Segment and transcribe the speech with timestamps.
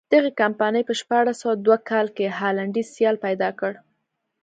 [0.13, 3.73] دغې کمپنۍ په شپاړس سوه دوه کال کې هالنډی سیال پیدا کړ.